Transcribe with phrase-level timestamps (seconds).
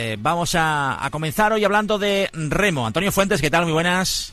[0.00, 2.86] Eh, vamos a, comenzar hoy hablando de remo.
[2.86, 3.64] Antonio Fuentes, ¿qué tal?
[3.64, 4.32] Muy buenas.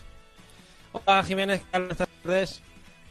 [0.91, 2.61] Hola Jiménez, buenas tardes.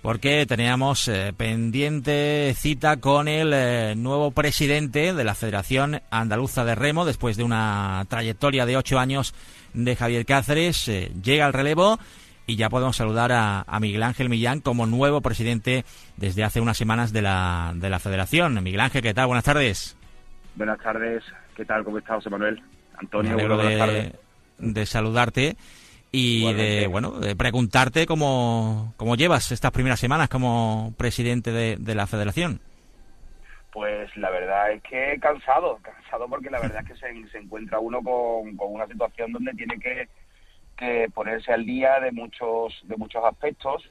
[0.02, 6.76] Porque teníamos eh, pendiente cita con el eh, nuevo presidente de la Federación Andaluza de
[6.76, 9.34] Remo después de una trayectoria de ocho años
[9.72, 10.88] de Javier Cáceres.
[11.24, 11.98] llega al relevo
[12.46, 15.84] y ya podemos saludar a, Miguel Ángel Millán como nuevo presidente
[16.16, 18.62] desde hace unas semanas de la, de la Federación.
[18.62, 19.26] Miguel Ángel, ¿qué tal?
[19.26, 19.96] Buenas tardes.
[20.54, 21.24] Buenas tardes.
[21.54, 21.84] ¿Qué tal?
[21.84, 22.62] ¿Cómo está José Manuel?
[22.96, 24.12] Antonio, de,
[24.58, 25.56] de saludarte
[26.14, 32.06] y de bueno de preguntarte cómo, cómo llevas estas primeras semanas como presidente de, la
[32.06, 32.60] federación.
[33.72, 37.80] Pues la verdad es que cansado, cansado porque la verdad es que se, se encuentra
[37.80, 40.08] uno con, con, una situación donde tiene que,
[40.76, 43.90] que ponerse al día de muchos, de muchos aspectos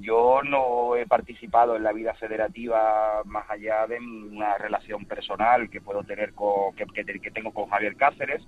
[0.00, 5.80] yo no he participado en la vida federativa más allá de una relación personal que
[5.80, 8.42] puedo tener con, que, que, tengo con Javier Cáceres,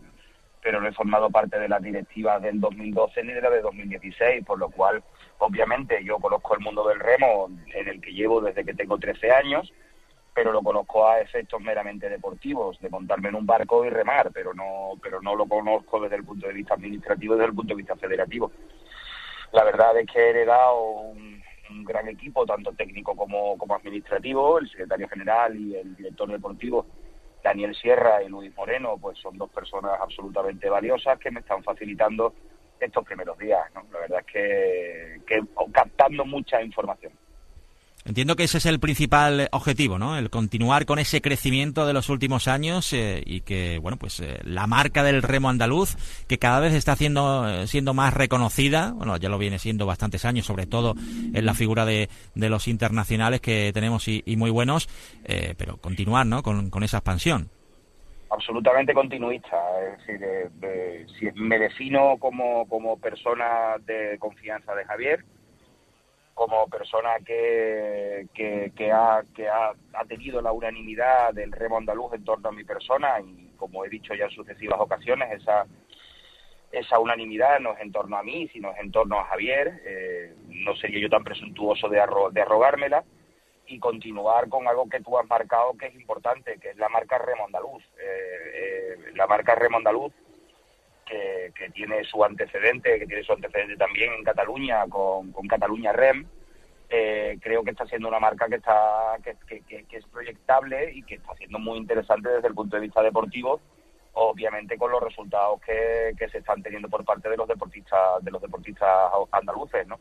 [0.63, 4.45] pero no he formado parte de las directivas del 2012 ni de la de 2016,
[4.45, 5.03] por lo cual,
[5.39, 9.31] obviamente, yo conozco el mundo del remo en el que llevo desde que tengo 13
[9.31, 9.73] años,
[10.35, 14.53] pero lo conozco a efectos meramente deportivos, de montarme en un barco y remar, pero
[14.53, 17.79] no, pero no lo conozco desde el punto de vista administrativo desde el punto de
[17.79, 18.53] vista federativo.
[19.53, 21.38] La verdad es que he heredado un
[21.71, 26.87] un gran equipo, tanto técnico como, como administrativo, el secretario general y el director deportivo,
[27.43, 32.35] Daniel Sierra y Luis Moreno, pues son dos personas absolutamente valiosas que me están facilitando
[32.81, 33.61] estos primeros días.
[33.75, 33.85] ¿no?
[33.93, 37.13] La verdad es que, que captando mucha información.
[38.09, 40.17] Entiendo que ese es el principal objetivo, ¿no?
[40.17, 44.39] El continuar con ese crecimiento de los últimos años eh, y que, bueno, pues eh,
[44.45, 45.95] la marca del remo andaluz,
[46.27, 50.25] que cada vez está haciendo, eh, siendo más reconocida, bueno, ya lo viene siendo bastantes
[50.25, 50.95] años, sobre todo
[51.35, 54.89] en la figura de, los internacionales que tenemos y, muy buenos,
[55.59, 56.43] pero continuar, ¿no?
[56.43, 57.51] Con, con, esa expansión.
[58.31, 59.57] Absolutamente continuista,
[60.07, 60.21] es
[60.61, 65.25] decir, si me defino como, como persona de confianza de Javier,
[66.39, 69.75] como persona que, que, ha, que ha,
[70.07, 74.15] tenido la unanimidad del remo andaluz en torno a mi persona y como he dicho
[74.15, 75.67] ya en sucesivas ocasiones, esa,
[76.71, 79.83] esa unanimidad no es en torno a mí, sino es en torno a Javier.
[79.85, 82.01] Eh, no sería yo tan presuntuoso de,
[82.31, 83.03] de arrogármela
[83.67, 87.19] y continuar con algo que tú has marcado que es importante, que es la marca
[87.19, 87.83] Remo Andaluz.
[88.01, 89.79] Eh, eh, la marca Remo
[91.09, 96.27] Que, tiene su antecedente, que tiene su antecedente también en Cataluña con, Cataluña REM,
[96.91, 99.37] eh, creo que está siendo una marca que está que,
[99.91, 103.61] es proyectable y que está siendo muy interesante desde el punto de vista deportivo
[104.15, 108.43] obviamente con los resultados que, se están teniendo por parte de los deportistas de los
[108.43, 109.99] deportistas andaluces no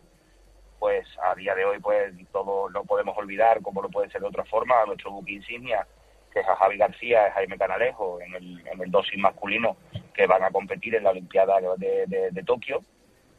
[0.79, 4.27] pues a día de hoy pues todo no podemos olvidar como no puede ser de
[4.27, 5.87] otra forma a nuestro buque insignia
[6.31, 9.77] que es a Javi García y Jaime Canalejo en el, en el dosis masculino
[10.17, 12.81] que van a competir en la Olimpiada de, Tokio,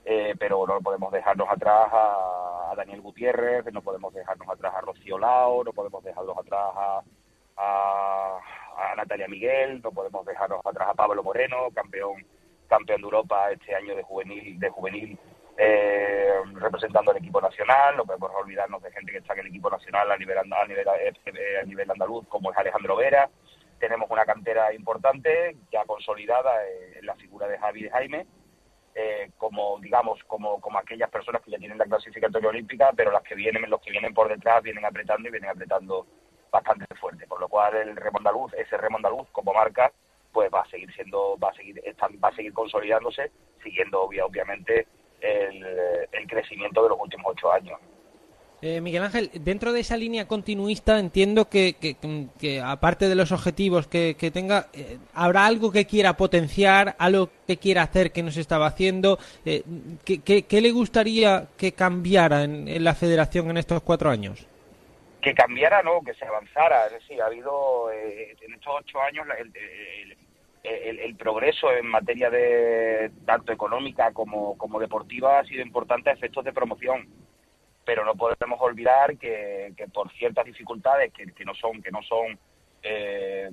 [0.04, 5.18] eh, pero no podemos dejarnos atrás a, Daniel Gutiérrez, no podemos dejarnos atrás a Rocío
[5.18, 7.02] Lao, no podemos dejarnos atrás
[7.56, 8.40] a,
[8.96, 12.24] Natalia Miguel, no podemos dejarnos atrás a Pablo Moreno, campeón
[12.68, 15.18] campeón de Europa este año de juvenil de juvenil
[15.56, 19.70] eh, representando al equipo nacional, no podemos olvidarnos de gente que está en el equipo
[19.70, 23.28] nacional a nivel, a nivel, a nivel andaluz, como es Alejandro Vera,
[23.78, 26.52] tenemos una cantera importante, ya consolidada
[26.96, 28.26] en la figura de Javi y Jaime,
[28.94, 33.22] eh, como digamos como, como aquellas personas que ya tienen la clasificatoria olímpica, pero las
[33.22, 36.06] que vienen, los que vienen por detrás vienen apretando y vienen apretando
[36.50, 39.92] bastante fuerte, por lo cual el remo andaluz, ese remo andaluz como marca,
[40.32, 41.80] pues va a seguir siendo, va a seguir,
[42.22, 43.30] va a seguir consolidándose,
[43.62, 44.86] siguiendo obviamente
[45.20, 47.78] el crecimiento de los últimos ocho años.
[48.60, 53.86] Eh, Miguel Ángel, dentro de esa línea continuista entiendo que, que, aparte de los objetivos
[53.86, 58.40] que, tenga, eh, habrá algo que quiera potenciar, algo que quiera hacer que no se
[58.40, 59.18] estaba haciendo.
[59.44, 59.62] Eh,
[60.04, 64.44] ¿qué, le gustaría que cambiara en, la federación en estos cuatro años?
[65.22, 66.86] Que cambiara, no, que se avanzara.
[66.86, 73.52] Es decir, ha habido en estos ocho años el, el, progreso en materia de tanto
[73.52, 77.06] económica como, como deportiva ha sido importante a efectos de promoción
[77.88, 82.38] pero no podemos olvidar que, por ciertas dificultades que, no son que no son
[82.82, 83.48] eh,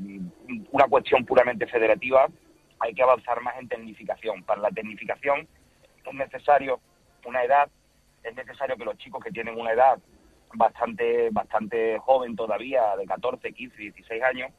[0.74, 2.28] una cuestión puramente federativa
[2.80, 4.44] hay que avanzar más en tecnificación.
[4.44, 5.48] Para la tecnificación
[6.04, 6.82] es necesario
[7.24, 7.70] una edad
[8.26, 10.00] es necesario que los chicos que tienen una edad
[10.54, 14.52] bastante bastante joven todavía de 14 15 16 años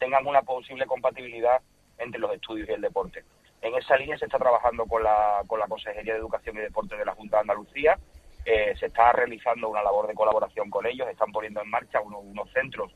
[0.00, 1.62] tengan una posible compatibilidad
[1.98, 3.22] entre los estudios y el deporte.
[3.60, 6.96] En esa línea se está trabajando con la, con la Consejería de Educación y Deporte
[6.96, 7.96] de la Junta de Andalucía
[8.44, 12.50] eh, se está realizando una labor de colaboración con ellos, están poniendo en marcha unos
[12.52, 12.92] centros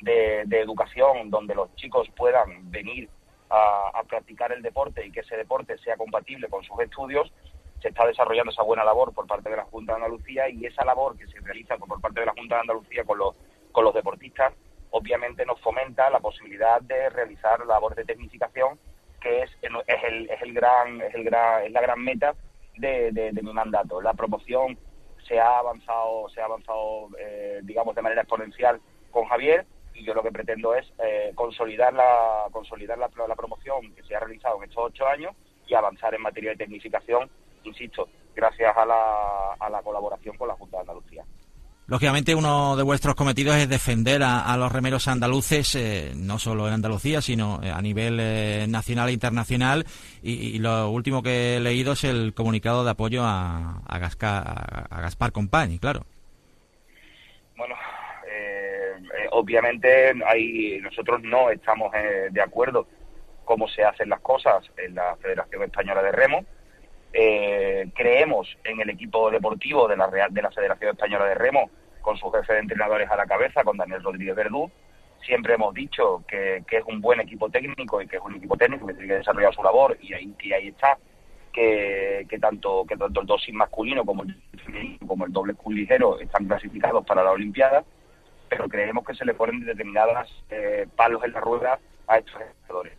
[0.00, 3.08] de, educación donde los chicos puedan venir
[3.50, 7.30] a, practicar el deporte y que ese deporte sea compatible con sus estudios,
[7.82, 10.84] se está desarrollando esa buena labor por parte de la Junta de Andalucía y esa
[10.84, 13.36] labor que se realiza por parte de la Junta de Andalucía con los,
[13.72, 14.54] con los deportistas,
[14.90, 18.78] obviamente nos fomenta la posibilidad de realizar labor de tecnificación,
[19.20, 22.34] que es, es, el, es, el gran, es, el gran, es la gran meta
[22.78, 24.00] de, de, mi mandato.
[24.00, 24.78] La promoción
[25.26, 28.80] se ha avanzado, se ha avanzado eh, digamos, de manera exponencial
[29.10, 33.92] con Javier y yo lo que pretendo es eh, consolidar, la, consolidar la, la promoción
[33.94, 35.34] que se ha realizado en estos ocho años
[35.66, 37.28] y avanzar en materia de tecnificación,
[37.64, 41.24] insisto, gracias a la, a la colaboración con la Junta de Andalucía.
[41.88, 46.74] Lógicamente, uno de vuestros cometidos es defender a, los remeros andaluces, eh, no solo en
[46.74, 49.86] Andalucía, sino eh, a nivel nacional e internacional.
[50.22, 55.78] Y, lo último que he leído es el comunicado de apoyo a, a, Gaspar Company,
[55.78, 56.04] claro.
[57.56, 57.74] Bueno,
[59.30, 62.86] obviamente hay, nosotros no estamos eh, de acuerdo
[63.44, 66.44] cómo se hacen las cosas en la Federación Española de Remo.
[67.12, 71.70] Eh, creemos en el equipo deportivo de la, de la Federación Española de Remo,
[72.00, 74.70] con su jefe de entrenadores a la cabeza, con Daniel Rodríguez Verdú.
[75.24, 78.86] Siempre hemos dicho que, es un buen equipo técnico y que es un equipo técnico
[78.86, 80.98] que tiene que desarrollar su labor y ahí, ahí está.
[81.52, 84.36] Que, tanto que tanto el dosis masculino como el
[85.04, 87.82] como el doble school ligero están clasificados para la Olimpiada
[88.48, 92.34] pero creemos que se le ponen determinadas eh, palos en la rueda a estos
[92.66, 92.98] jugadores.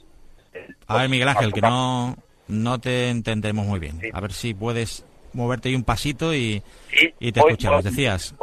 [0.88, 2.16] A ver, Miguel Ángel, que no,
[2.50, 4.00] no te entendemos muy bien.
[4.12, 6.62] A ver si puedes moverte ahí un pasito y,
[7.19, 7.84] y te escuchamos.
[7.84, 8.36] Decías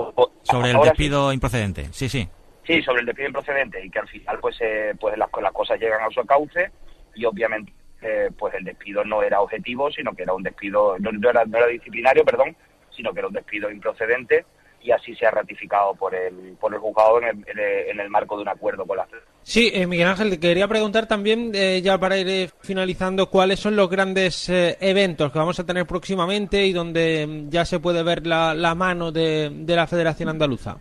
[0.42, 1.88] sobre el despido improcedente.
[1.92, 2.26] Sí, sí.
[2.66, 5.78] Sí, sobre el despido improcedente y que al final pues, eh, pues las, las cosas
[5.78, 6.70] llegan a su cauce
[7.14, 7.72] y obviamente
[8.02, 11.58] eh, pues el despido no era objetivo, sino que era un despido, no, era, no
[11.58, 12.56] era disciplinario, perdón,
[12.90, 14.44] sino que era un despido improcedente
[14.86, 18.36] y así se ha ratificado por el, por el juzgado en el, en el marco
[18.36, 19.06] de un acuerdo con la
[19.42, 23.74] Sí, eh, Miguel Ángel, quería preguntar también, eh, ya para ir eh, finalizando, cuáles son
[23.74, 28.26] los grandes eventos que vamos a tener próximamente y donde mm, ya se puede ver
[28.26, 30.76] la, la mano de, de, la Federación Andaluza.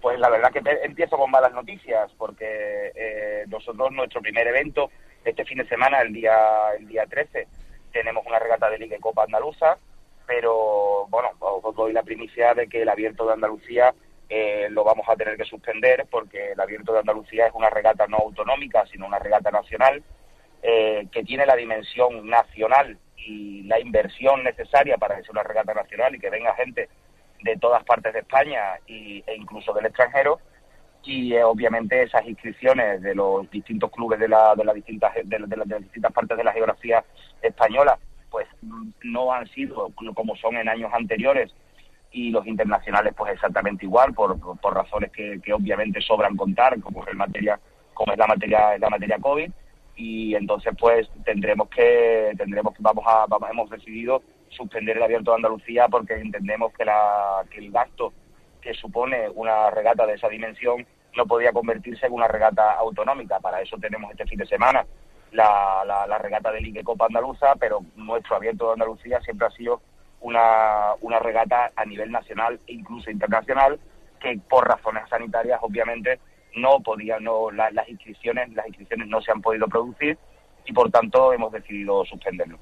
[0.00, 4.90] Pues la verdad que empiezo con malas noticias, porque nosotros, nuestro primer evento,
[5.22, 6.32] este fin de semana, el día,
[6.78, 7.46] el día 13,
[7.92, 9.76] tenemos una regata de Liga y Copa Andaluza,
[10.30, 13.92] pero bueno, os doy la primicia de que el Abierto de Andalucía
[14.28, 18.06] eh, lo vamos a tener que suspender porque el Abierto de Andalucía es una regata
[18.06, 20.04] no autonómica, sino una regata nacional
[20.62, 25.74] eh, que tiene la dimensión nacional y la inversión necesaria para que sea una regata
[25.74, 26.88] nacional y que venga gente
[27.42, 30.38] de todas partes de España e incluso del extranjero.
[31.02, 35.38] Y eh, obviamente esas inscripciones de los distintos clubes de, la, de, las distintas, de
[35.40, 37.04] las distintas partes de la geografía
[37.42, 37.98] española
[38.30, 38.46] pues
[39.02, 41.52] no han sido como son en años anteriores.
[42.12, 47.14] Y los internacionales pues exactamente igual por, por razones que, obviamente sobran contar como es
[47.14, 47.58] materia
[47.94, 49.50] como es la materia la materia covid.
[49.96, 55.30] Y entonces pues tendremos que tendremos que vamos a vamos hemos decidido suspender el abierto
[55.30, 58.12] de Andalucía porque entendemos que la que el gasto
[58.60, 60.86] que supone una regata de esa dimensión
[61.16, 63.40] no podía convertirse en una regata autonómica.
[63.40, 64.84] Para eso tenemos este fin de semana
[65.32, 69.80] la, la, regata de Ligue Copa Andaluza, pero nuestro abierto de Andalucía siempre ha sido
[70.20, 73.78] una, una regata a nivel nacional e incluso internacional,
[74.20, 76.18] que por razones sanitarias obviamente
[76.56, 80.18] no podía, no, las inscripciones, las inscripciones no se han podido producir
[80.64, 82.58] y por tanto hemos decidido suspenderlo.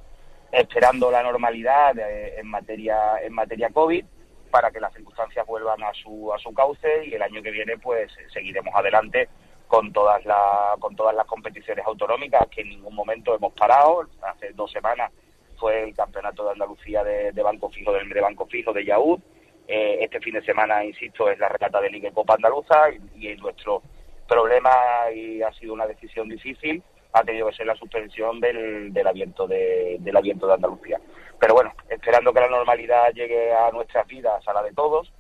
[0.52, 4.04] Esperando la normalidad en materia, en materia COVID
[4.50, 7.76] para que las circunstancias vuelvan a su, a su cauce y el año que viene
[7.78, 9.28] pues seguiremos adelante
[9.68, 14.08] con todas, la, con todas las competiciones autonómicas que en ningún momento hemos parado.
[14.22, 15.12] Hace dos semanas
[15.56, 19.20] fue el campeonato de Andalucía de, Banco Fijo, de, de Banco Fijo de Yaúd.
[19.68, 23.36] Eh, este fin de semana, insisto, es la regata de Liga y Copa Andaluza y,
[23.36, 23.82] nuestro
[24.26, 24.70] problema
[25.14, 26.82] y ha sido una decisión difícil
[27.12, 31.00] ha tenido que ser la suspensión del, del abierto de, del abierto de Andalucía.
[31.38, 35.10] Pero bueno, esperando que la normalidad llegue a nuestras vidas, a la de todos,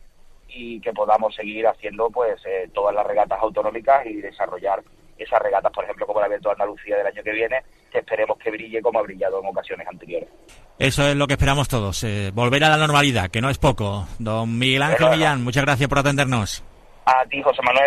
[0.48, 4.82] y que podamos seguir haciendo pues eh, todas las regatas autonómicas y desarrollar
[5.18, 8.38] esas regatas, por ejemplo, como el evento de Andalucía del año que viene, que esperemos
[8.38, 10.28] que brille como ha brillado en ocasiones anteriores.
[10.78, 14.06] Eso es lo que esperamos todos, eh, volver a la normalidad, que no es poco.
[14.18, 16.62] Don Miguel Ángel Millán, muchas gracias por atendernos.
[17.04, 17.86] A ti, José Manuel.